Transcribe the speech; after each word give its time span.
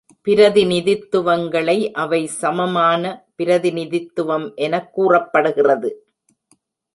பிரதிநிதித்துவங்களை 0.21 1.91
அவை 1.91 2.27
சமமான 2.27 3.25
பிரதிநிதித்துவம் 3.35 4.55
எனக் 4.55 4.93
கூறப்படுகிறது. 4.93 6.05